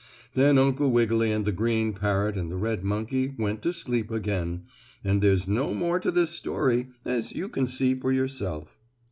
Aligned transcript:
Then 0.33 0.57
Uncle 0.57 0.89
Wiggily 0.89 1.31
and 1.31 1.45
the 1.45 1.51
green 1.51 1.93
parrot 1.93 2.35
and 2.35 2.49
the 2.49 2.55
red 2.55 2.83
monkey 2.83 3.35
went 3.37 3.61
to 3.61 3.71
sleep 3.71 4.09
again, 4.09 4.63
and 5.03 5.21
there's 5.21 5.47
no 5.47 5.75
more 5.75 5.99
to 5.99 6.09
this 6.09 6.31
story, 6.31 6.87
as 7.05 7.33
you 7.33 7.47
can 7.47 7.67
see 7.67 7.93
for 7.93 8.11
yourself. 8.11 8.79